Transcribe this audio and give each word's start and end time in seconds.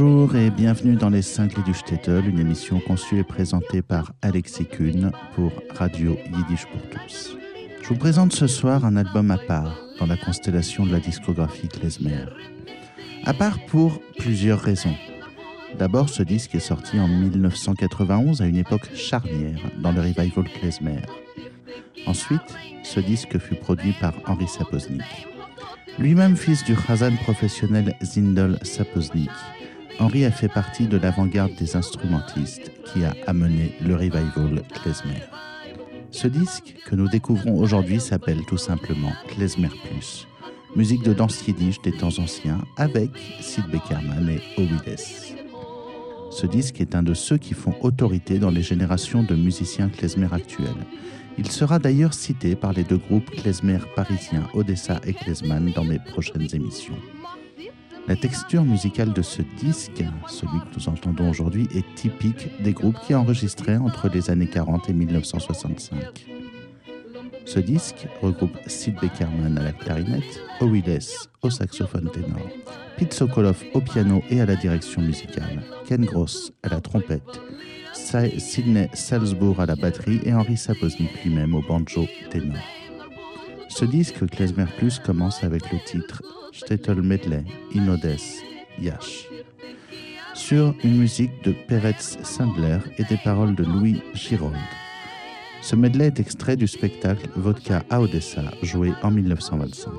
Bonjour 0.00 0.34
et 0.34 0.48
bienvenue 0.48 0.96
dans 0.96 1.10
les 1.10 1.20
5 1.20 1.58
lits 1.58 1.62
du 1.62 1.74
Shtetl, 1.74 2.26
une 2.26 2.38
émission 2.38 2.80
conçue 2.80 3.18
et 3.18 3.22
présentée 3.22 3.82
par 3.82 4.12
Alexis 4.22 4.64
Kuhn 4.64 5.12
pour 5.34 5.52
Radio 5.74 6.16
Yiddish 6.34 6.64
pour 6.72 6.80
tous. 6.88 7.36
Je 7.82 7.88
vous 7.88 7.96
présente 7.96 8.32
ce 8.32 8.46
soir 8.46 8.86
un 8.86 8.96
album 8.96 9.30
à 9.30 9.36
part 9.36 9.78
dans 9.98 10.06
la 10.06 10.16
constellation 10.16 10.86
de 10.86 10.92
la 10.92 11.00
discographie 11.00 11.68
Klezmer. 11.68 12.24
À 13.26 13.34
part 13.34 13.58
pour 13.66 14.00
plusieurs 14.16 14.60
raisons. 14.60 14.96
D'abord, 15.78 16.08
ce 16.08 16.22
disque 16.22 16.54
est 16.54 16.60
sorti 16.60 16.98
en 16.98 17.06
1991 17.06 18.40
à 18.40 18.46
une 18.46 18.56
époque 18.56 18.94
charnière 18.94 19.60
dans 19.82 19.92
le 19.92 20.00
revival 20.00 20.48
klezmer. 20.58 21.02
Ensuite, 22.06 22.56
ce 22.84 23.00
disque 23.00 23.38
fut 23.38 23.56
produit 23.56 23.92
par 24.00 24.14
Henri 24.24 24.48
Sapoznik. 24.48 25.28
Lui-même 25.98 26.36
fils 26.36 26.64
du 26.64 26.74
Khazan 26.74 27.16
professionnel 27.16 27.94
Zindel 28.02 28.58
Sapoznik, 28.62 29.28
Henri 30.00 30.24
a 30.24 30.30
fait 30.30 30.48
partie 30.48 30.86
de 30.86 30.96
l'avant-garde 30.96 31.54
des 31.56 31.76
instrumentistes 31.76 32.72
qui 32.86 33.04
a 33.04 33.14
amené 33.26 33.74
le 33.84 33.94
revival 33.94 34.62
klezmer. 34.72 35.22
Ce 36.10 36.26
disque 36.26 36.74
que 36.86 36.96
nous 36.96 37.06
découvrons 37.06 37.58
aujourd'hui 37.58 38.00
s'appelle 38.00 38.40
tout 38.46 38.56
simplement 38.56 39.12
Klezmer 39.28 39.68
Plus, 39.68 40.26
musique 40.74 41.02
de 41.02 41.12
danse 41.12 41.46
yiddish 41.46 41.82
des 41.82 41.92
temps 41.92 42.18
anciens 42.18 42.64
avec 42.78 43.10
Sid 43.42 43.66
Beckerman 43.70 44.26
et 44.30 44.40
Owides. 44.56 45.36
Ce 46.30 46.46
disque 46.46 46.80
est 46.80 46.94
un 46.94 47.02
de 47.02 47.12
ceux 47.12 47.36
qui 47.36 47.52
font 47.52 47.74
autorité 47.82 48.38
dans 48.38 48.50
les 48.50 48.62
générations 48.62 49.22
de 49.22 49.34
musiciens 49.34 49.90
klezmer 49.90 50.28
actuels. 50.32 50.86
Il 51.36 51.50
sera 51.50 51.78
d'ailleurs 51.78 52.14
cité 52.14 52.56
par 52.56 52.72
les 52.72 52.84
deux 52.84 52.98
groupes 52.98 53.30
klezmer 53.30 53.80
parisiens 53.94 54.48
Odessa 54.54 54.98
et 55.06 55.12
Klezman 55.12 55.72
dans 55.74 55.84
mes 55.84 55.98
prochaines 55.98 56.48
émissions. 56.54 56.96
La 58.08 58.16
texture 58.16 58.64
musicale 58.64 59.12
de 59.12 59.22
ce 59.22 59.42
disque, 59.58 60.02
celui 60.26 60.58
que 60.60 60.76
nous 60.76 60.88
entendons 60.88 61.30
aujourd'hui, 61.30 61.68
est 61.74 61.94
typique 61.94 62.50
des 62.62 62.72
groupes 62.72 62.98
qui 63.06 63.14
enregistraient 63.14 63.76
entre 63.76 64.08
les 64.08 64.30
années 64.30 64.48
40 64.48 64.88
et 64.88 64.92
1965. 64.92 66.26
Ce 67.44 67.60
disque 67.60 68.06
regroupe 68.20 68.56
Sid 68.66 68.94
Beckerman 69.00 69.58
à 69.58 69.62
la 69.62 69.72
clarinette, 69.72 70.42
Owiles 70.60 71.00
au 71.42 71.50
saxophone 71.50 72.10
ténor, 72.10 72.48
Pete 72.96 73.14
Sokolov 73.14 73.62
au 73.74 73.80
piano 73.80 74.22
et 74.30 74.40
à 74.40 74.46
la 74.46 74.56
direction 74.56 75.02
musicale, 75.02 75.62
Ken 75.86 76.04
Gross 76.04 76.52
à 76.62 76.68
la 76.68 76.80
trompette, 76.80 77.40
Sidney 78.38 78.90
Salzbourg 78.92 79.60
à 79.60 79.66
la 79.66 79.76
batterie 79.76 80.20
et 80.24 80.32
Henri 80.32 80.56
Sapoznik 80.56 81.24
lui-même 81.24 81.54
au 81.54 81.62
banjo 81.62 82.06
ténor. 82.30 82.79
Ce 83.70 83.84
disque 83.84 84.26
Klezmer 84.26 84.66
Plus 84.78 84.98
commence 84.98 85.44
avec 85.44 85.70
le 85.72 85.78
titre 85.78 86.22
Shtetl 86.52 87.00
Medley, 87.00 87.44
Inodes, 87.72 88.18
Yash. 88.80 89.28
Sur 90.34 90.74
une 90.82 90.98
musique 90.98 91.42
de 91.44 91.54
Peretz 91.68 92.18
Sandler 92.24 92.78
et 92.98 93.04
des 93.04 93.16
paroles 93.22 93.54
de 93.54 93.64
Louis 93.64 94.02
Girold. 94.12 94.56
Ce 95.62 95.76
medley 95.76 96.08
est 96.08 96.18
extrait 96.18 96.56
du 96.56 96.66
spectacle 96.66 97.28
Vodka 97.36 97.84
à 97.90 98.00
Odessa, 98.00 98.42
joué 98.62 98.92
en 99.02 99.12
1925. 99.12 99.92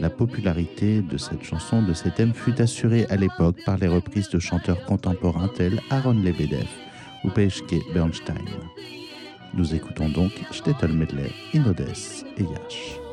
La 0.00 0.08
popularité 0.08 1.02
de 1.02 1.18
cette 1.18 1.42
chanson, 1.42 1.82
de 1.82 1.92
cet 1.92 2.14
thème, 2.14 2.32
fut 2.32 2.58
assurée 2.62 3.06
à 3.10 3.16
l'époque 3.16 3.58
par 3.66 3.76
les 3.76 3.88
reprises 3.88 4.30
de 4.30 4.38
chanteurs 4.38 4.82
contemporains 4.86 5.50
tels 5.54 5.80
Aaron 5.90 6.14
Lebedev 6.14 6.68
ou 7.22 7.28
Peshke 7.28 7.76
Bernstein. 7.92 8.34
Nous 9.54 9.74
écoutons 9.74 10.08
donc 10.08 10.32
Shtetl 10.52 10.92
Medley, 10.92 11.30
Inodes 11.52 11.80
et 11.80 12.42
Yash. 12.42 13.09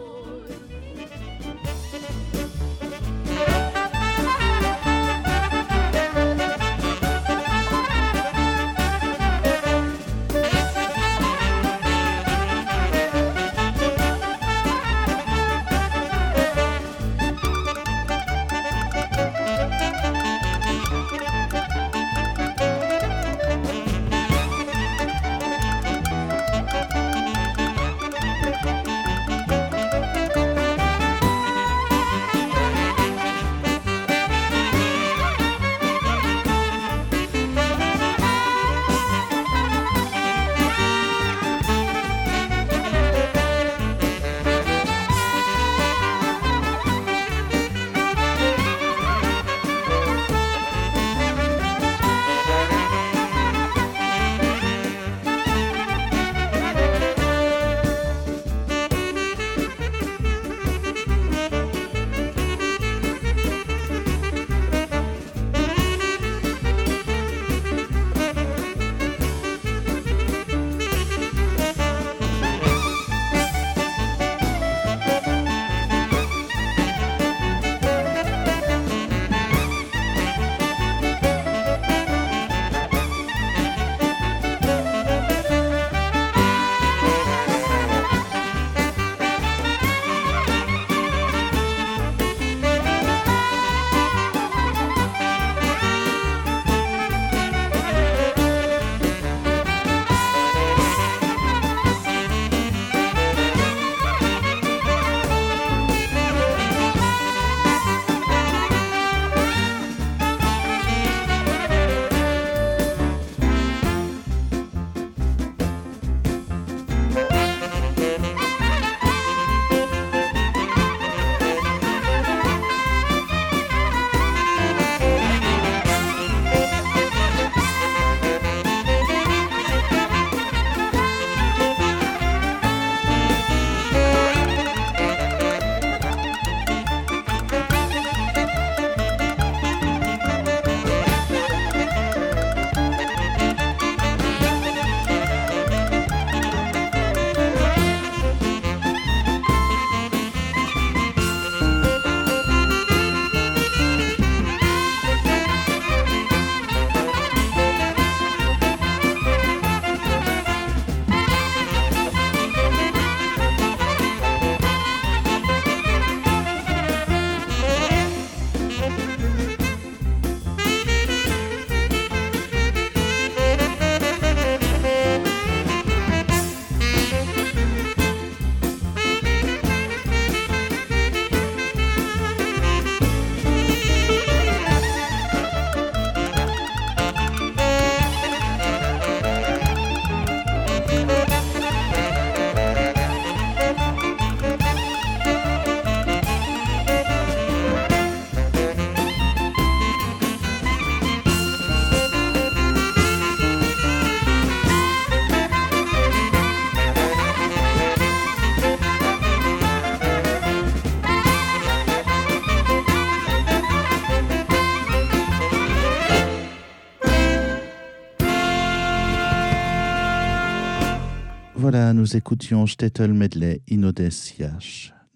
Voilà, 221.60 221.92
nous 221.92 222.16
écoutions 222.16 222.68
Stettel 222.68 223.16
Medley 223.16 223.64
Inodes. 223.68 224.12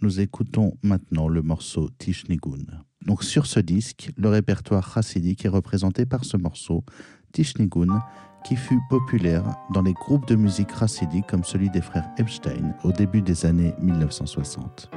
Nous 0.01 0.19
écoutons 0.19 0.73
maintenant 0.81 1.27
le 1.27 1.43
morceau 1.43 1.91
Tishnigun. 1.99 2.65
Donc 3.05 3.23
sur 3.23 3.45
ce 3.45 3.59
disque, 3.59 4.09
le 4.17 4.27
répertoire 4.27 4.91
chassidique 4.91 5.45
est 5.45 5.49
représenté 5.49 6.07
par 6.07 6.25
ce 6.25 6.37
morceau, 6.37 6.83
Tishnigun, 7.31 8.01
qui 8.43 8.55
fut 8.55 8.79
populaire 8.89 9.43
dans 9.71 9.83
les 9.83 9.93
groupes 9.93 10.27
de 10.27 10.35
musique 10.35 10.75
chassidique 10.75 11.27
comme 11.27 11.43
celui 11.43 11.69
des 11.69 11.81
frères 11.81 12.09
Epstein 12.17 12.73
au 12.83 12.91
début 12.91 13.21
des 13.21 13.45
années 13.45 13.75
1960. 13.79 14.89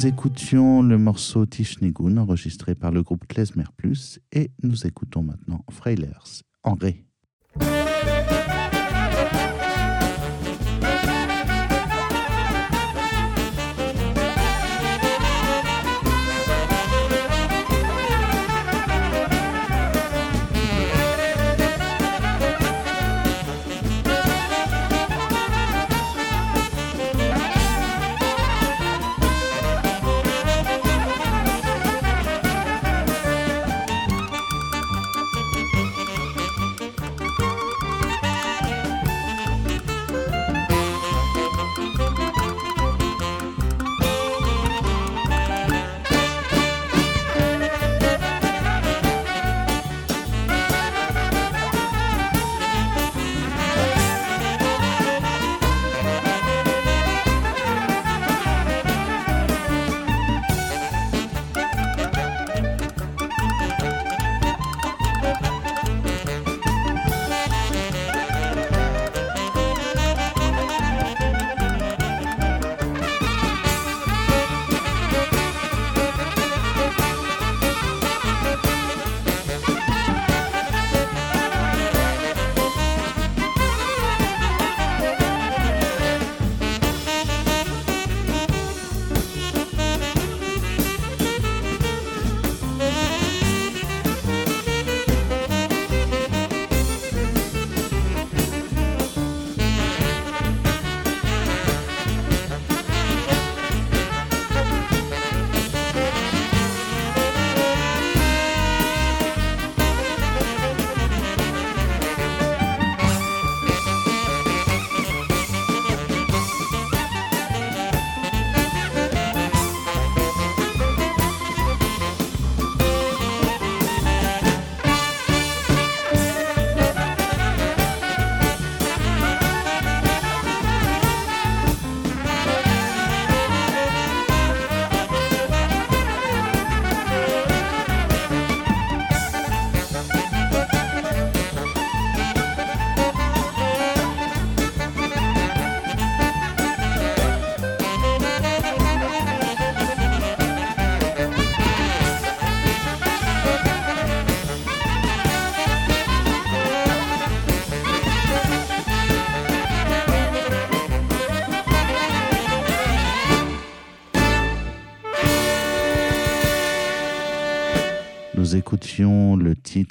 Nous 0.00 0.06
écoutions 0.06 0.80
le 0.80 0.96
morceau 0.96 1.44
Tishnigun 1.44 2.16
enregistré 2.16 2.74
par 2.74 2.90
le 2.90 3.02
groupe 3.02 3.26
Klezmer 3.26 3.64
Plus 3.76 4.18
et 4.32 4.50
nous 4.62 4.86
écoutons 4.86 5.22
maintenant 5.22 5.62
Freilers 5.68 6.42
en 6.62 6.72
ré. 6.72 7.04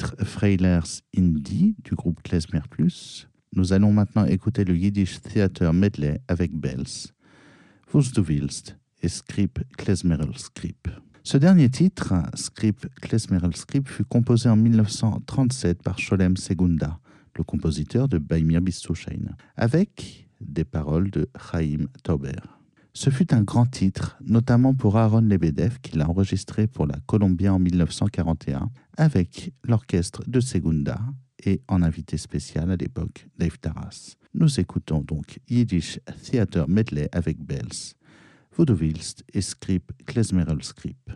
Titre 0.10 0.26
Freilers 0.26 1.02
Indie 1.18 1.76
du 1.84 1.96
groupe 1.96 2.22
Klezmer 2.24 2.62
Plus. 2.70 3.28
Nous 3.56 3.74
allons 3.74 3.92
maintenant 3.92 4.26
écouter 4.26 4.64
le 4.64 4.76
Yiddish 4.76 5.22
Theater 5.22 5.74
Medley 5.74 6.22
avec 6.28 6.54
Bells, 6.54 7.12
Vous 7.92 8.02
du 8.02 8.22
willst 8.22 8.78
et 9.02 9.08
Skrip 9.08 9.60
Klezmerel 9.78 10.38
Skrip. 10.38 10.88
Ce 11.24 11.38
dernier 11.38 11.70
titre, 11.70 12.14
Skrip 12.36 12.88
Klezmerel 13.02 13.56
Skrip, 13.56 13.88
fut 13.88 14.06
composé 14.06 14.50
en 14.50 14.56
1937 14.56 15.84
par 15.84 16.00
Sholem 16.00 16.38
Segunda, 16.38 17.00
le 17.36 17.44
compositeur 17.44 18.08
de 18.08 18.18
Baimir 18.18 18.62
Bistouchein, 18.62 19.36
avec 19.56 20.28
des 20.42 20.64
paroles 20.64 21.12
de 21.12 21.30
Chaim 21.52 21.88
Tauber. 22.04 22.59
Ce 22.94 23.10
fut 23.10 23.34
un 23.34 23.44
grand 23.44 23.66
titre, 23.66 24.18
notamment 24.26 24.74
pour 24.74 24.98
Aaron 24.98 25.22
Lebedev, 25.22 25.80
qui 25.82 25.98
l'a 25.98 26.10
enregistré 26.10 26.68
pour 26.68 26.88
la 26.88 26.98
Columbia 27.06 27.54
en 27.54 27.60
1941, 27.60 28.70
avec 28.98 29.54
l'orchestre 29.64 30.24
de 30.28 30.40
Segunda 30.40 31.00
et 31.46 31.62
en 31.68 31.82
invité 31.82 32.18
spécial 32.18 32.72
à 32.72 32.76
l'époque 32.76 33.28
Dave 33.38 33.58
Taras. 33.60 34.16
Nous 34.34 34.60
écoutons 34.60 35.02
donc 35.02 35.40
Yiddish 35.50 36.00
Theater 36.24 36.68
Medley 36.68 37.10
avec 37.12 37.40
Bells, 37.40 37.96
Willst 38.58 39.24
et 39.34 39.42
Scrip 39.42 39.92
Klezmerel 40.06 40.64
Scrip. 40.64 41.12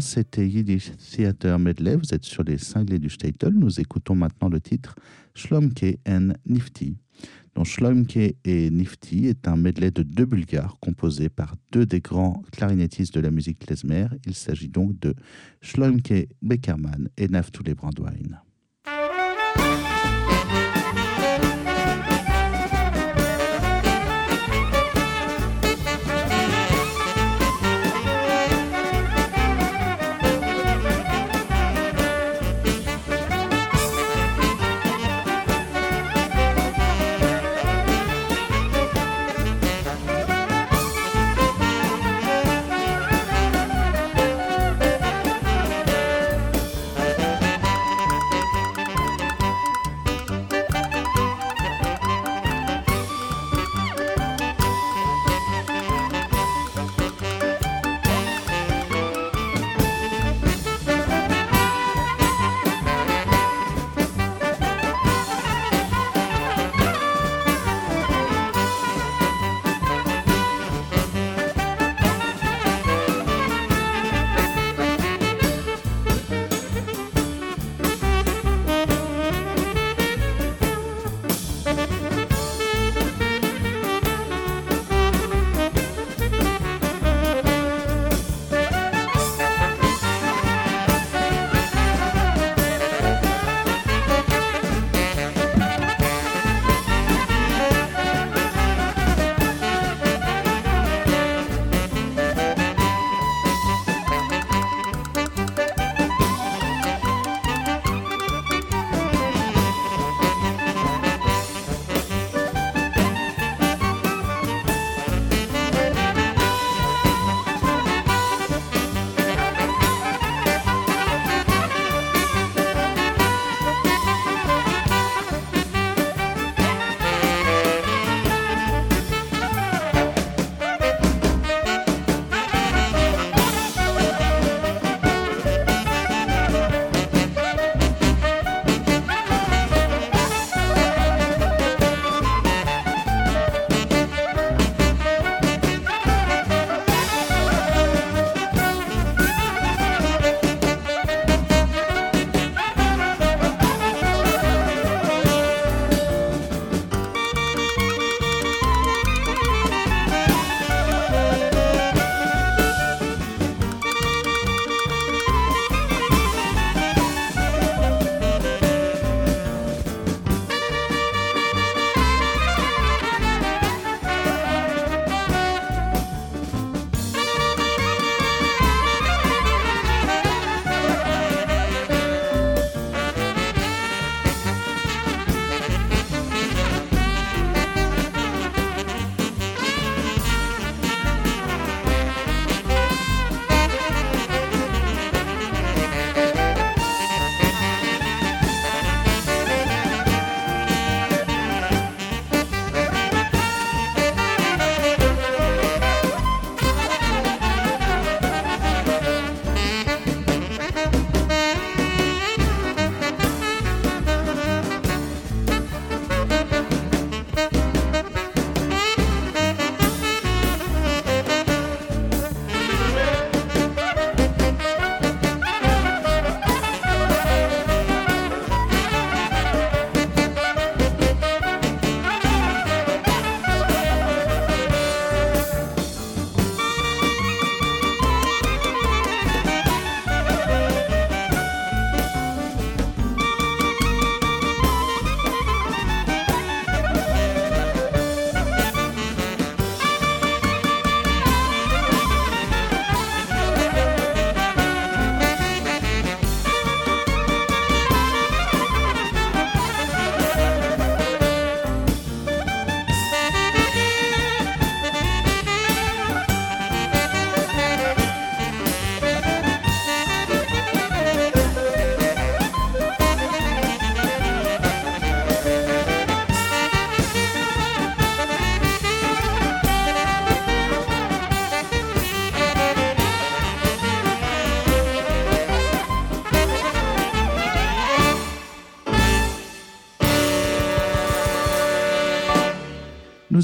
C'était 0.00 0.48
Yiddish 0.48 0.92
Theater 0.96 1.58
Medley. 1.58 1.96
Vous 1.96 2.14
êtes 2.14 2.24
sur 2.24 2.42
les 2.42 2.58
cinglés 2.58 2.98
du 2.98 3.10
Statel. 3.10 3.52
Nous 3.54 3.80
écoutons 3.80 4.14
maintenant 4.14 4.48
le 4.48 4.60
titre 4.60 4.96
Shlomke 5.34 5.98
and 6.06 6.32
Nifty. 6.46 6.96
Donc 7.54 7.66
Shlomke 7.66 8.16
et 8.44 8.70
Nifty 8.70 9.26
est 9.26 9.46
un 9.46 9.56
medley 9.56 9.90
de 9.90 10.02
deux 10.02 10.24
Bulgares 10.24 10.78
composé 10.80 11.28
par 11.28 11.54
deux 11.70 11.86
des 11.86 12.00
grands 12.00 12.42
clarinettistes 12.52 13.14
de 13.14 13.20
la 13.20 13.30
musique 13.30 13.60
klezmer. 13.60 14.06
Il 14.26 14.34
s'agit 14.34 14.68
donc 14.68 14.98
de 15.00 15.14
Shlomke 15.60 16.28
Beckerman 16.42 17.08
et 17.16 17.28
Naftule 17.28 17.74
Brandwein. 17.74 18.40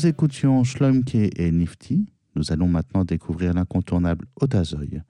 Nous 0.01 0.07
écoutions 0.07 0.65
Schlumke 0.65 1.15
et 1.15 1.51
Nifty. 1.53 2.07
Nous 2.35 2.53
allons 2.53 2.69
maintenant 2.69 3.05
découvrir 3.05 3.53
l'incontournable 3.53 4.25
Otazoy. 4.41 5.03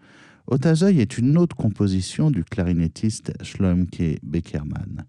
Otazoy 0.48 0.98
est 0.98 1.16
une 1.16 1.38
autre 1.38 1.54
composition 1.54 2.28
du 2.28 2.42
clarinettiste 2.42 3.32
Schlumke 3.40 4.18
Beckerman. 4.24 5.04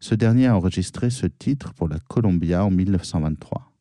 Ce 0.00 0.16
dernier 0.16 0.48
a 0.48 0.56
enregistré 0.56 1.10
ce 1.10 1.26
titre 1.26 1.74
pour 1.74 1.86
la 1.86 2.00
Columbia 2.00 2.64
en 2.64 2.72
1923. 2.72 3.72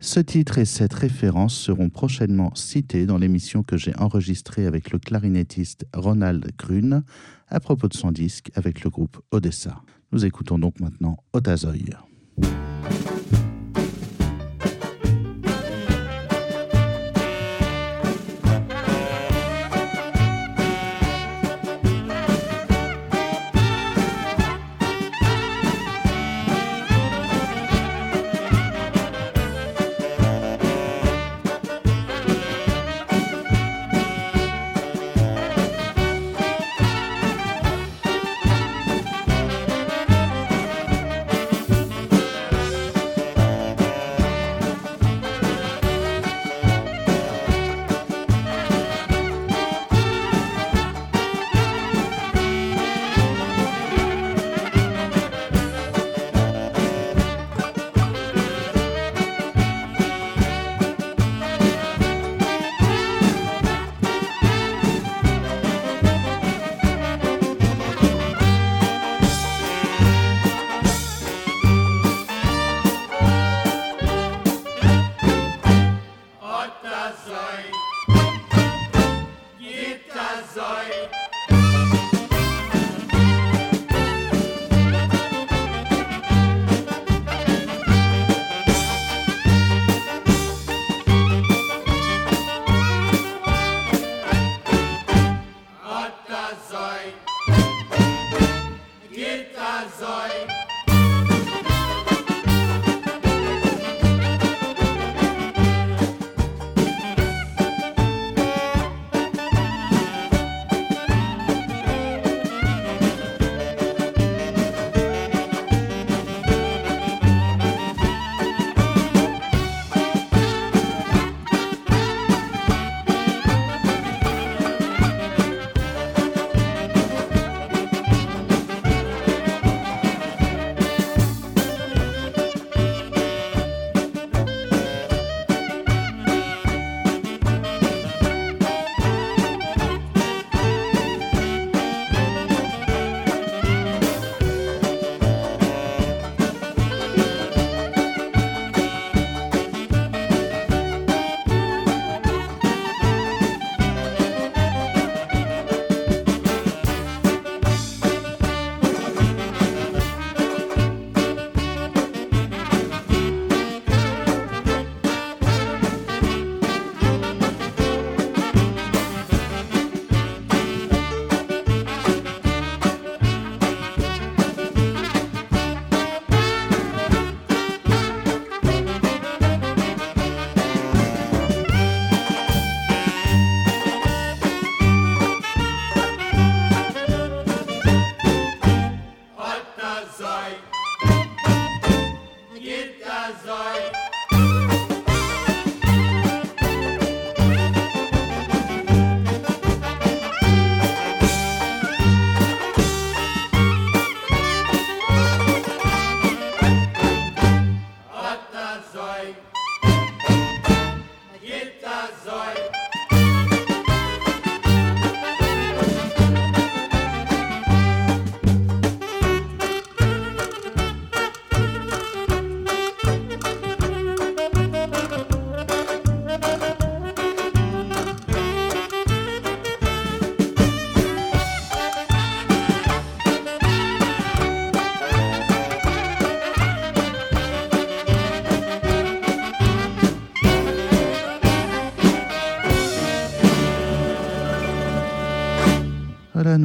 Ce 0.00 0.18
titre 0.18 0.58
et 0.58 0.64
cette 0.64 0.94
référence 0.94 1.54
seront 1.54 1.90
prochainement 1.90 2.52
cités 2.56 3.06
dans 3.06 3.18
l'émission 3.18 3.62
que 3.62 3.76
j'ai 3.76 3.96
enregistrée 3.98 4.66
avec 4.66 4.90
le 4.90 4.98
clarinettiste 4.98 5.86
Ronald 5.94 6.44
Grune 6.58 7.04
à 7.46 7.60
propos 7.60 7.86
de 7.86 7.94
son 7.94 8.10
disque 8.10 8.50
avec 8.56 8.82
le 8.82 8.90
groupe 8.90 9.20
Odessa. 9.30 9.80
Nous 10.10 10.24
écoutons 10.24 10.58
donc 10.58 10.80
maintenant 10.80 11.18
Otazoy. 11.32 11.84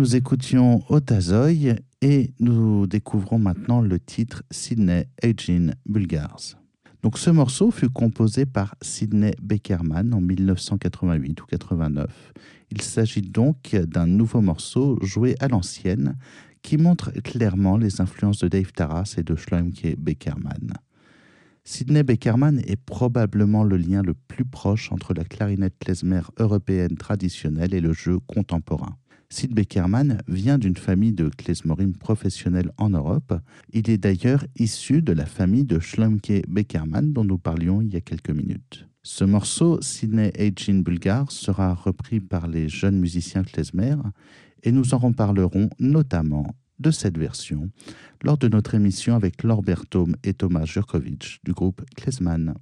Nous 0.03 0.17
écoutions 0.17 0.83
Otazoy 0.89 1.75
et 2.01 2.33
nous 2.41 2.87
découvrons 2.87 3.39
maintenant 3.39 3.79
le 3.79 4.01
titre 4.01 4.43
Sydney 4.51 5.07
Aging 5.23 5.71
Bulgars. 5.85 6.59
Donc 7.03 7.17
ce 7.17 7.29
morceau 7.29 7.71
fut 7.71 7.89
composé 7.89 8.45
par 8.45 8.75
Sydney 8.81 9.33
Beckerman 9.41 10.13
en 10.13 10.19
1988 10.19 11.41
ou 11.41 11.45
89. 11.45 12.33
Il 12.71 12.81
s'agit 12.81 13.21
donc 13.21 13.77
d'un 13.77 14.05
nouveau 14.05 14.41
morceau 14.41 14.99
joué 15.01 15.37
à 15.39 15.47
l'ancienne 15.47 16.17
qui 16.63 16.75
montre 16.75 17.11
clairement 17.21 17.77
les 17.77 18.01
influences 18.01 18.39
de 18.39 18.49
Dave 18.49 18.73
Taras 18.73 19.15
et 19.17 19.23
de 19.23 19.37
Schlumke 19.37 19.95
Beckerman. 19.97 20.73
Sydney 21.63 22.03
Beckerman 22.03 22.59
est 22.67 22.75
probablement 22.75 23.63
le 23.63 23.77
lien 23.77 24.01
le 24.01 24.15
plus 24.15 24.43
proche 24.43 24.91
entre 24.91 25.13
la 25.13 25.23
clarinette 25.23 25.79
klezmer 25.79 26.23
européenne 26.39 26.97
traditionnelle 26.97 27.73
et 27.73 27.79
le 27.79 27.93
jeu 27.93 28.19
contemporain. 28.27 28.97
Sid 29.33 29.55
Beckerman 29.55 30.21
vient 30.27 30.59
d'une 30.59 30.77
famille 30.77 31.11
de 31.11 31.27
klezmorim 31.27 31.93
professionnels 31.93 32.71
en 32.77 32.91
Europe. 32.91 33.33
Il 33.71 33.89
est 33.89 33.97
d'ailleurs 33.97 34.45
issu 34.57 35.01
de 35.01 35.11
la 35.11 35.25
famille 35.25 35.63
de 35.63 35.79
Schlumke 35.79 36.43
Beckerman 36.47 37.13
dont 37.13 37.23
nous 37.23 37.39
parlions 37.39 37.81
il 37.81 37.91
y 37.91 37.95
a 37.95 38.01
quelques 38.01 38.29
minutes. 38.29 38.87
Ce 39.01 39.23
morceau, 39.23 39.81
Sydney 39.81 40.31
Agin 40.37 40.81
Bulgar, 40.81 41.31
sera 41.31 41.73
repris 41.73 42.19
par 42.19 42.47
les 42.47 42.69
jeunes 42.69 42.99
musiciens 42.99 43.43
klezmer 43.43 43.95
et 44.61 44.71
nous 44.71 44.93
en 44.93 44.99
reparlerons 44.99 45.71
notamment 45.79 46.45
de 46.77 46.91
cette 46.91 47.17
version 47.17 47.71
lors 48.21 48.37
de 48.37 48.47
notre 48.47 48.75
émission 48.75 49.15
avec 49.15 49.41
Laure 49.41 49.63
Berthaume 49.63 50.15
et 50.23 50.35
Thomas 50.35 50.65
Jurkovic 50.65 51.39
du 51.43 51.53
groupe 51.53 51.81
Klezman. 51.95 52.53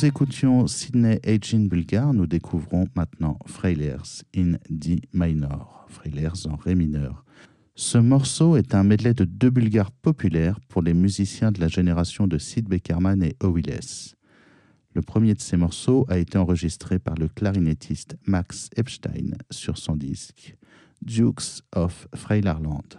Nous 0.00 0.06
écoutions 0.06 0.66
Sydney 0.66 1.20
Agin 1.26 1.66
Bulgar, 1.66 2.14
nous 2.14 2.26
découvrons 2.26 2.86
maintenant 2.94 3.38
Freilers 3.44 4.22
in 4.34 4.52
D 4.70 5.02
minor, 5.12 5.84
Freilers 5.88 6.46
en 6.48 6.56
Ré 6.56 6.74
mineur. 6.74 7.22
Ce 7.74 7.98
morceau 7.98 8.56
est 8.56 8.74
un 8.74 8.82
medley 8.82 9.12
de 9.12 9.24
deux 9.24 9.50
bulgares 9.50 9.90
populaires 9.90 10.58
pour 10.68 10.80
les 10.80 10.94
musiciens 10.94 11.52
de 11.52 11.60
la 11.60 11.68
génération 11.68 12.26
de 12.26 12.38
Sid 12.38 12.66
Beckerman 12.66 13.22
et 13.22 13.36
Owilles. 13.42 14.14
Le 14.94 15.02
premier 15.02 15.34
de 15.34 15.40
ces 15.40 15.58
morceaux 15.58 16.06
a 16.08 16.16
été 16.16 16.38
enregistré 16.38 16.98
par 16.98 17.16
le 17.16 17.28
clarinettiste 17.28 18.16
Max 18.24 18.70
Epstein 18.76 19.36
sur 19.50 19.76
son 19.76 19.96
disque 19.96 20.56
Dukes 21.02 21.62
of 21.74 22.08
Freilerland. 22.14 22.98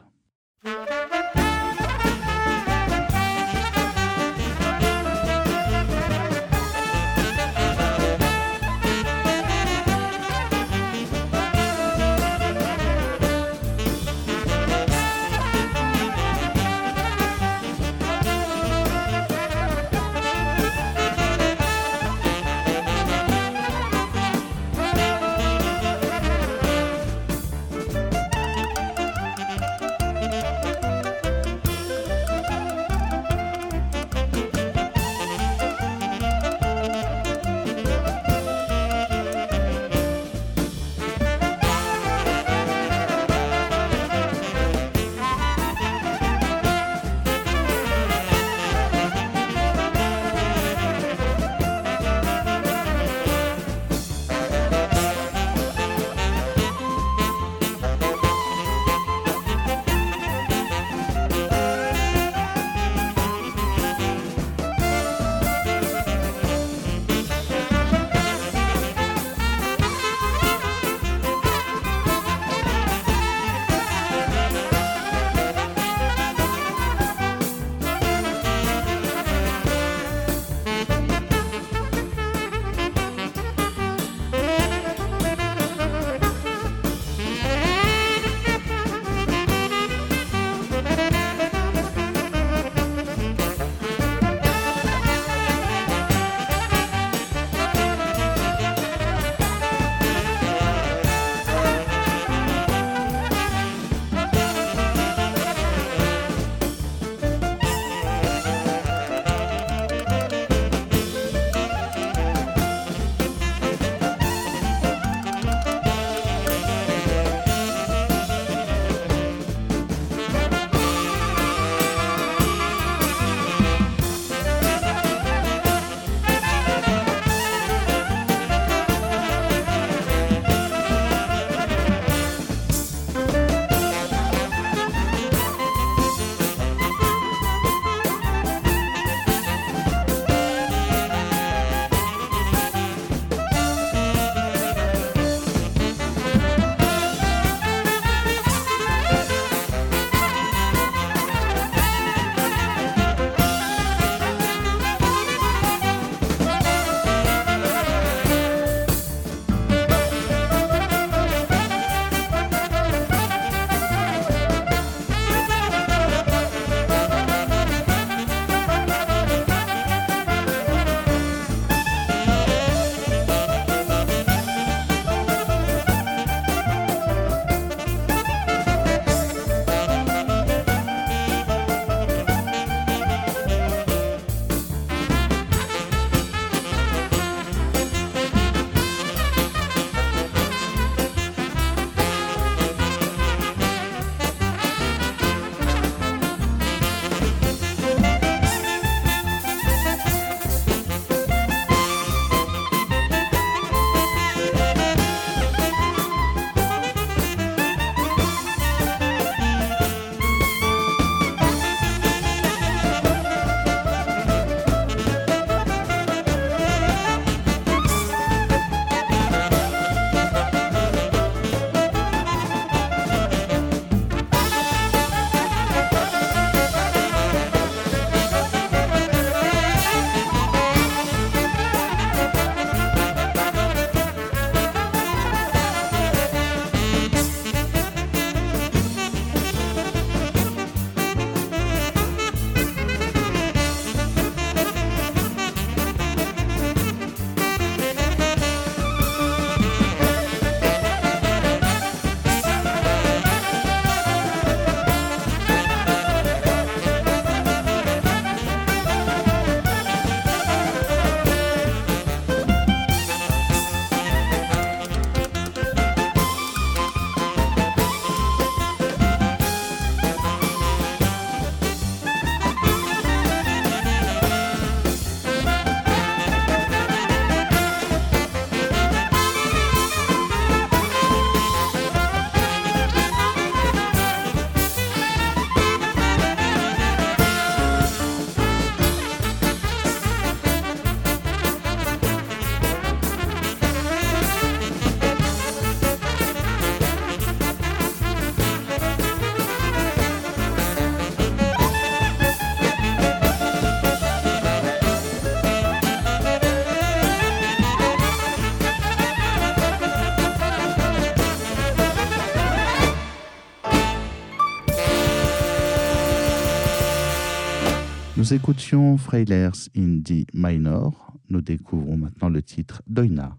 Nous 318.31 318.37
écoutions 318.37 318.97
Freilers 318.97 319.67
in 319.75 319.97
D 319.97 320.25
minor. 320.33 321.17
Nous 321.27 321.41
découvrons 321.41 321.97
maintenant 321.97 322.29
le 322.29 322.41
titre 322.41 322.81
Doina. 322.87 323.37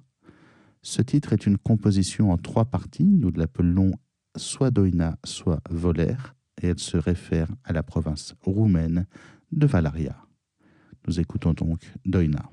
Ce 0.83 1.01
titre 1.01 1.33
est 1.33 1.47
une 1.47 1.57
composition 1.57 2.31
en 2.31 2.37
trois 2.37 2.67
parties. 2.67 3.07
Nous 3.07 3.31
l'appelons 3.31 3.93
soit 4.37 4.71
Doina, 4.71 5.17
soit 5.25 5.63
Voler, 5.71 6.17
et 6.61 6.67
elle 6.67 6.79
se 6.79 6.99
réfère 6.99 7.49
à 7.65 7.73
la 7.73 7.83
province 7.83 8.35
roumaine 8.43 9.07
de 9.51 9.67
Valaria. 9.67 10.15
Nous 11.09 11.21
écoutons 11.21 11.55
donc 11.55 11.91
Doina. 12.05 12.51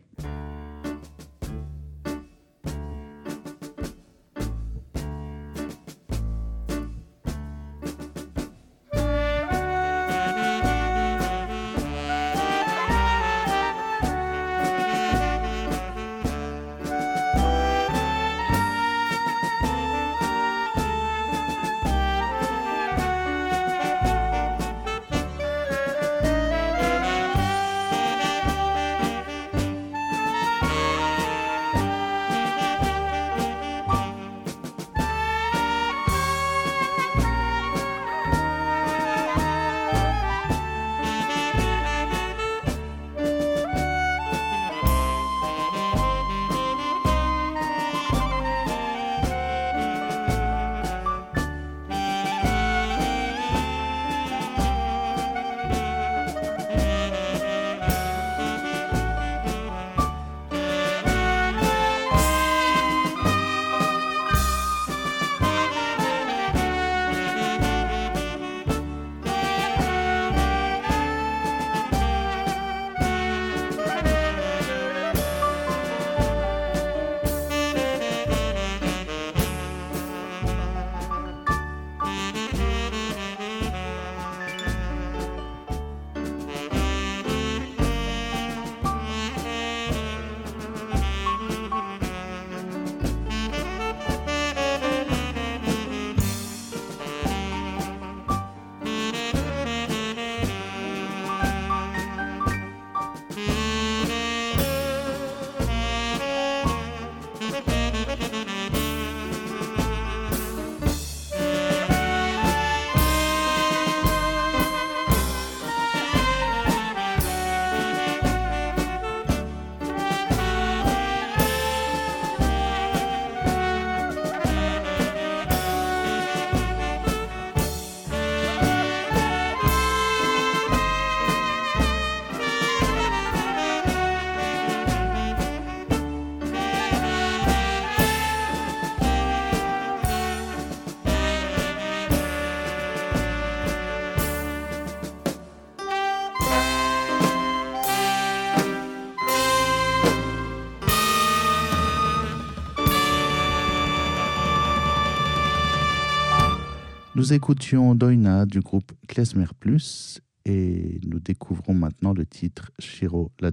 Nous 157.20 157.34
écoutions 157.34 157.96
Doina 157.96 158.46
du 158.46 158.62
groupe 158.62 158.94
Klezmer 159.10 159.48
Plus 159.60 160.22
et 160.46 161.02
nous 161.06 161.20
découvrons 161.20 161.74
maintenant 161.74 162.14
le 162.14 162.26
titre 162.26 162.72
Shiro 162.80 163.30
la. 163.42 163.52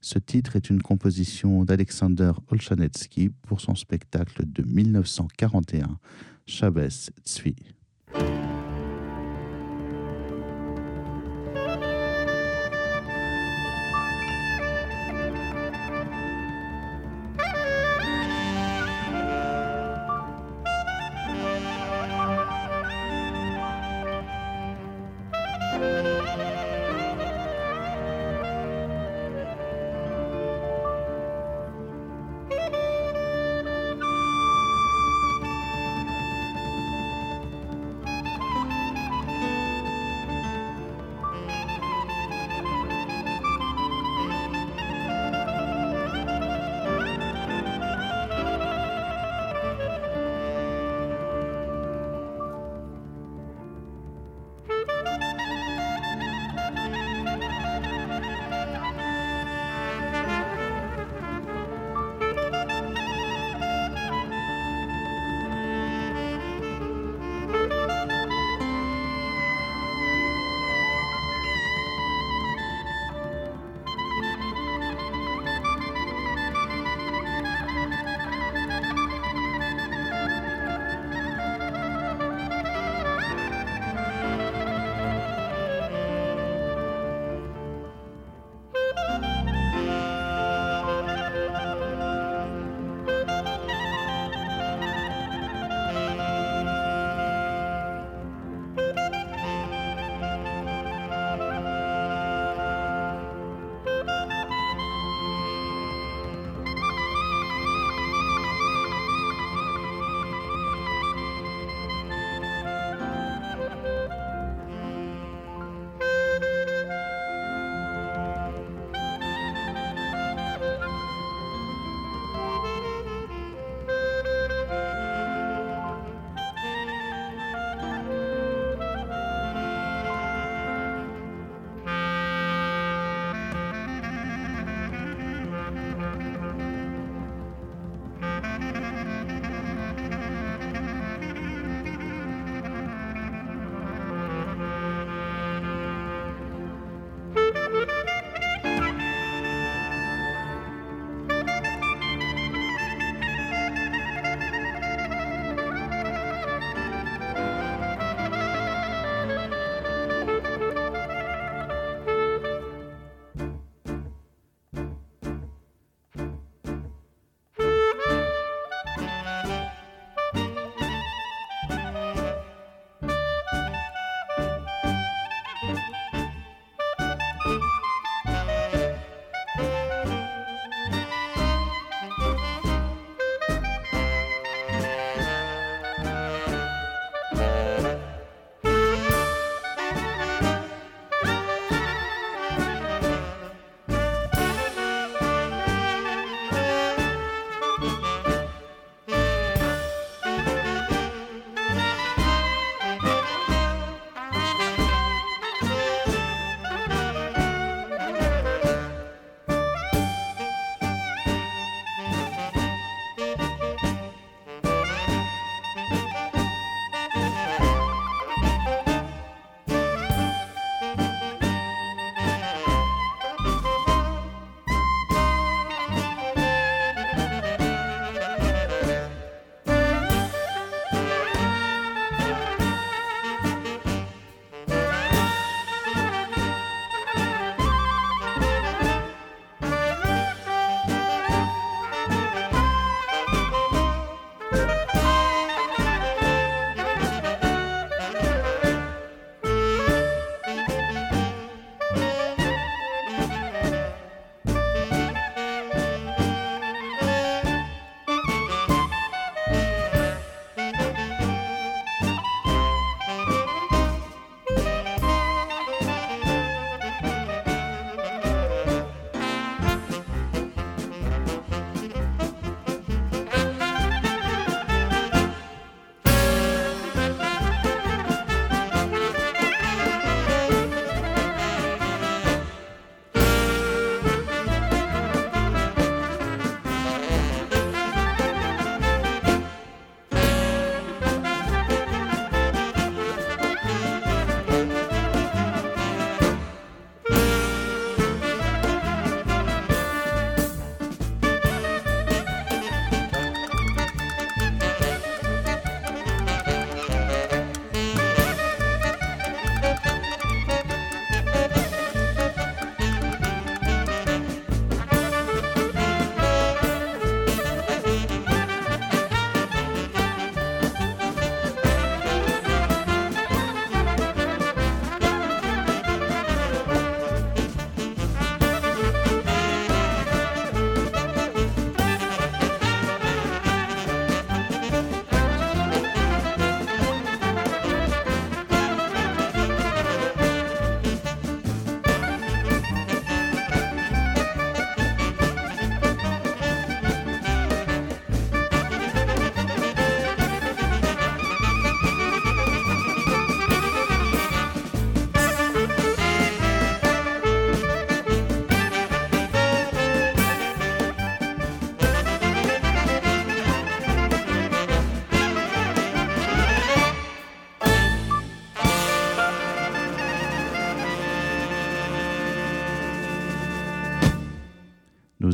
Ce 0.00 0.18
titre 0.18 0.56
est 0.56 0.70
une 0.70 0.80
composition 0.80 1.66
d'Alexander 1.66 2.32
Olchanetsky 2.48 3.28
pour 3.28 3.60
son 3.60 3.74
spectacle 3.74 4.44
de 4.46 4.62
1941, 4.62 5.98
Chavez 6.46 6.88
Tzvi. 7.26 7.56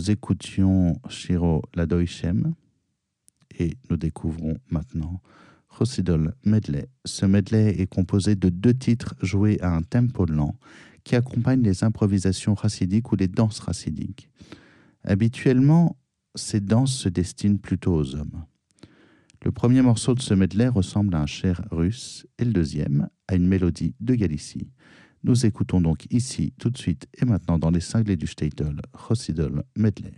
Nous 0.05 0.11
écoutions 0.11 1.01
Shiro 1.09 1.63
Ladoishem 1.75 2.55
et 3.59 3.75
nous 3.89 3.97
découvrons 3.97 4.59
maintenant 4.71 5.23
Rosidol 5.69 6.35
Medley. 6.45 6.89
Ce 7.07 7.25
medley 7.25 7.81
est 7.81 7.87
composé 7.87 8.35
de 8.35 8.51
deux 8.51 8.75
titres 8.75 9.15
joués 9.23 9.59
à 9.63 9.75
un 9.75 9.81
tempo 9.81 10.27
lent 10.27 10.57
qui 11.05 11.17
accompagnent 11.17 11.63
les 11.63 11.85
improvisations 11.85 12.53
racidiques 12.53 13.13
ou 13.13 13.17
les 13.17 13.29
danses 13.29 13.61
racidiques. 13.61 14.29
Habituellement, 15.05 15.97
ces 16.35 16.61
danses 16.61 16.95
se 16.95 17.09
destinent 17.09 17.59
plutôt 17.59 17.95
aux 17.95 18.15
hommes. 18.15 18.45
Le 19.43 19.53
premier 19.53 19.81
morceau 19.81 20.15
de 20.15 20.21
ce 20.21 20.35
medley 20.35 20.69
ressemble 20.69 21.15
à 21.15 21.23
un 21.23 21.27
cher 21.27 21.65
russe 21.71 22.27
et 22.39 22.45
le 22.45 22.53
deuxième 22.53 23.09
à 23.27 23.37
une 23.37 23.47
mélodie 23.47 23.95
de 24.01 24.15
Galicie. 24.15 24.71
Nous 25.25 25.47
écoutons 25.47 25.81
donc 25.81 26.07
ici, 26.11 26.53
tout 26.59 26.69
de 26.69 26.77
suite 26.77 27.09
et 27.15 27.25
maintenant 27.25 27.59
dans 27.59 27.71
les 27.71 27.81
cinglés 27.81 28.17
du 28.17 28.27
Statel, 28.27 28.77
Rosidol 28.93 29.65
Medley. 29.75 30.13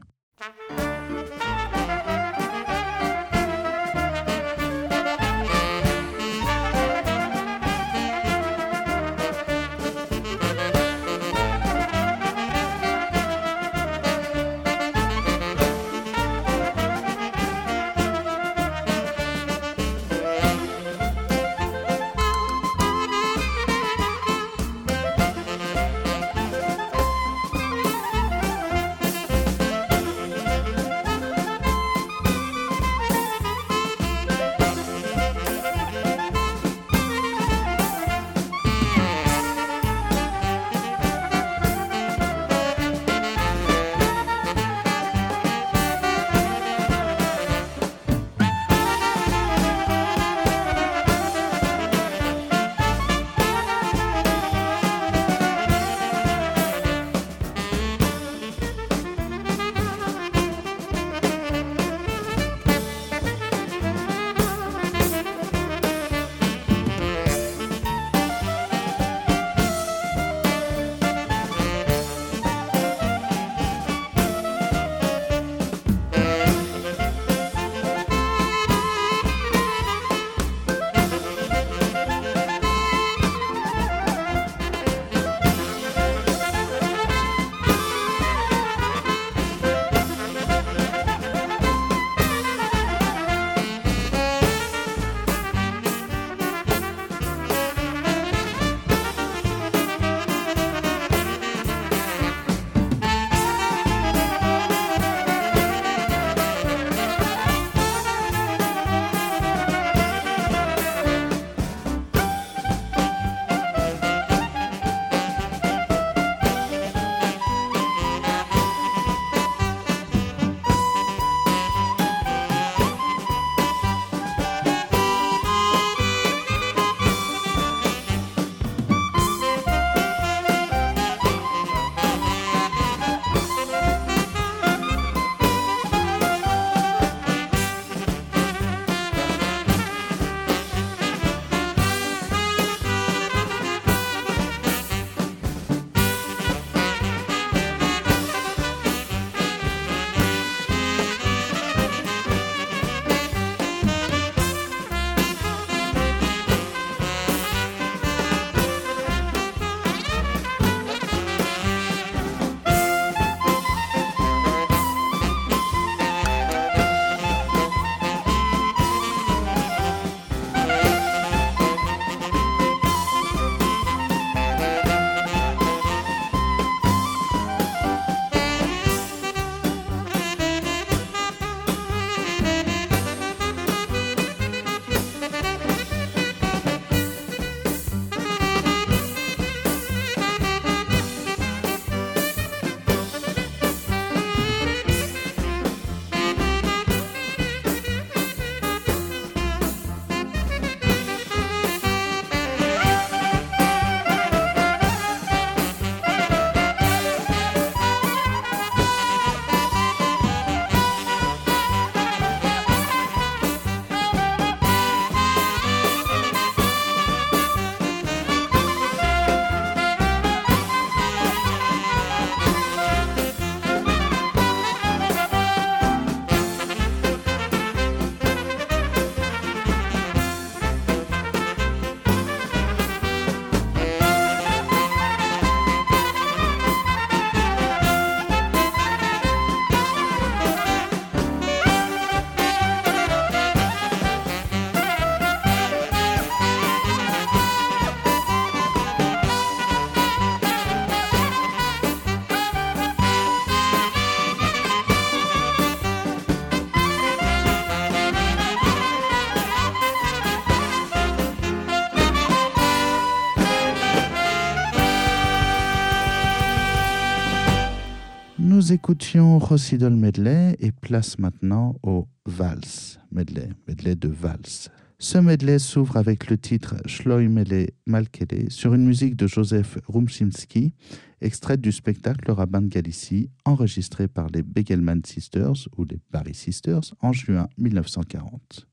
Écoutions 268.76 269.38
Rossidol 269.38 269.94
Medley 269.94 270.54
et 270.60 270.70
place 270.70 271.18
maintenant 271.18 271.76
au 271.82 272.06
Vals 272.26 272.98
Medley, 273.10 273.48
medley 273.66 273.96
de 273.96 274.08
Vals. 274.08 274.68
Ce 274.98 275.16
medley 275.16 275.58
s'ouvre 275.58 275.96
avec 275.96 276.28
le 276.28 276.36
titre 276.36 276.74
Schloimele 276.84 277.70
Malkele 277.86 278.50
sur 278.50 278.74
une 278.74 278.84
musique 278.84 279.16
de 279.16 279.26
Joseph 279.26 279.78
Rumczynski, 279.88 280.74
extraite 281.22 281.62
du 281.62 281.72
spectacle 281.72 282.30
Rabbin 282.30 282.60
de 282.60 282.68
Galicie, 282.68 283.30
enregistré 283.46 284.08
par 284.08 284.26
les 284.28 284.42
Begelman 284.42 285.00
Sisters 285.06 285.68
ou 285.78 285.84
les 285.84 285.98
Barry 286.10 286.34
Sisters 286.34 286.92
en 287.00 287.14
juin 287.14 287.48
1940. 287.56 288.66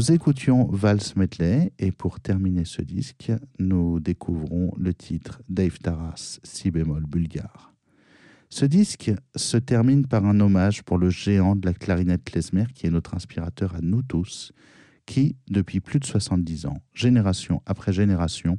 Nous 0.00 0.12
écoutions 0.12 0.64
Vals 0.72 1.12
Medley 1.14 1.74
et 1.78 1.92
pour 1.92 2.20
terminer 2.20 2.64
ce 2.64 2.80
disque, 2.80 3.30
nous 3.58 4.00
découvrons 4.00 4.72
le 4.78 4.94
titre 4.94 5.42
Dave 5.50 5.78
Taras, 5.78 6.40
si 6.42 6.70
bémol 6.70 7.04
bulgare. 7.04 7.74
Ce 8.48 8.64
disque 8.64 9.12
se 9.36 9.58
termine 9.58 10.06
par 10.06 10.24
un 10.24 10.40
hommage 10.40 10.84
pour 10.84 10.96
le 10.96 11.10
géant 11.10 11.54
de 11.54 11.66
la 11.66 11.74
clarinette 11.74 12.24
klezmer 12.24 12.64
qui 12.74 12.86
est 12.86 12.90
notre 12.90 13.14
inspirateur 13.14 13.74
à 13.74 13.82
nous 13.82 14.00
tous, 14.02 14.52
qui, 15.04 15.36
depuis 15.50 15.80
plus 15.80 16.00
de 16.00 16.06
70 16.06 16.64
ans, 16.64 16.78
génération 16.94 17.60
après 17.66 17.92
génération, 17.92 18.56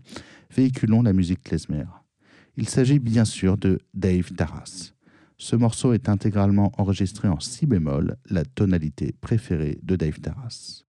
véhiculons 0.56 1.02
la 1.02 1.12
musique 1.12 1.42
klezmer. 1.42 1.86
Il 2.56 2.70
s'agit 2.70 3.00
bien 3.00 3.26
sûr 3.26 3.58
de 3.58 3.80
Dave 3.96 4.32
Taras. 4.32 4.94
Ce 5.40 5.56
morceau 5.56 5.94
est 5.94 6.08
intégralement 6.08 6.72
enregistré 6.78 7.28
en 7.28 7.40
si 7.40 7.66
bémol, 7.66 8.18
la 8.30 8.46
tonalité 8.46 9.16
préférée 9.22 9.80
de 9.82 9.96
Dave 9.96 10.20
Taras. 10.20 10.84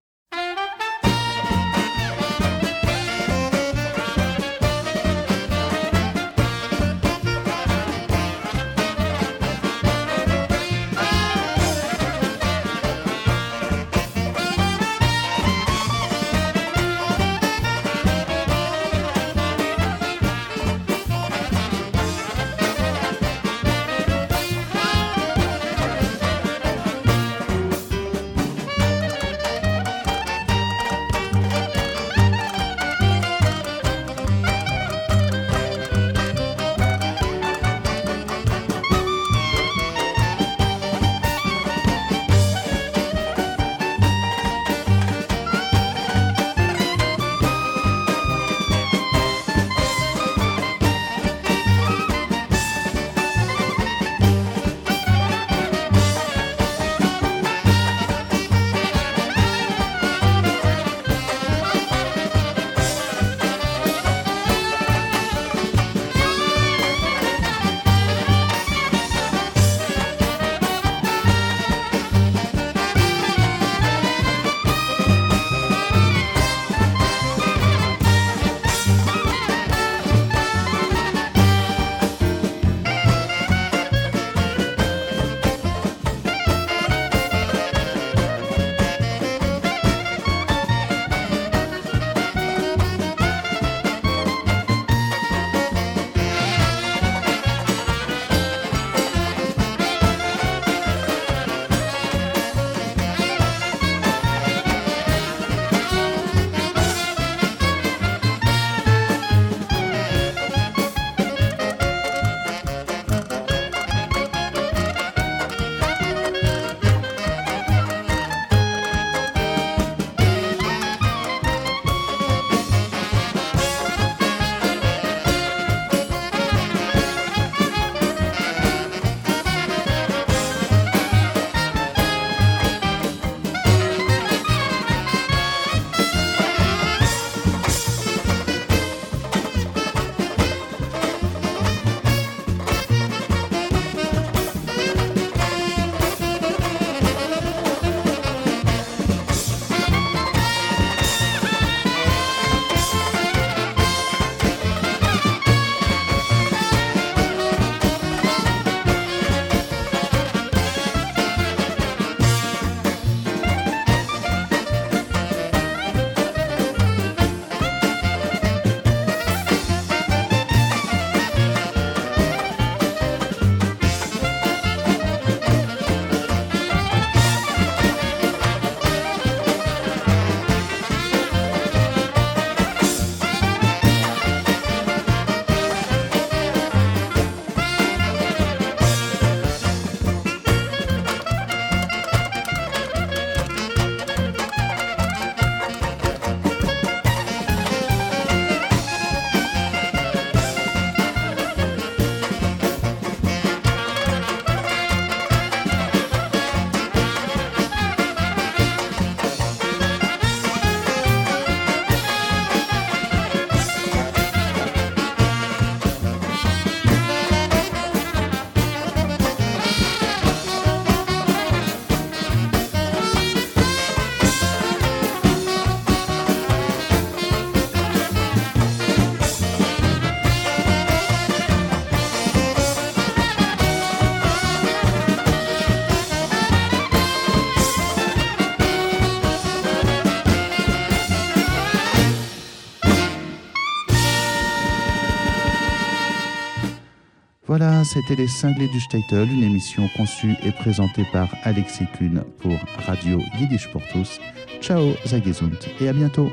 C'était 247.93 248.15
Les 248.15 248.27
Cinglés 248.27 248.69
du 248.69 248.81
Statel, 248.81 249.31
une 249.31 249.43
émission 249.43 249.87
conçue 249.95 250.35
et 250.43 250.51
présentée 250.51 251.05
par 251.13 251.29
Alexis 251.43 251.85
Kuhn 251.99 252.25
pour 252.39 252.57
Radio 252.87 253.21
Yiddish 253.39 253.69
pour 253.69 253.83
tous. 253.93 254.19
Ciao, 254.63 254.95
Zagezund 255.05 255.59
et 255.79 255.89
à 255.89 255.93
bientôt. 255.93 256.33